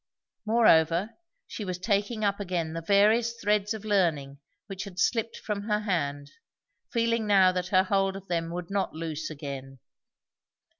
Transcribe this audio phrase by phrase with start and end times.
[0.47, 1.11] Moreover,
[1.45, 5.81] she was taking up again the various threads of learning which had slipped from her
[5.81, 6.31] hand,
[6.91, 9.77] feeling now that her hold of them would not loose again.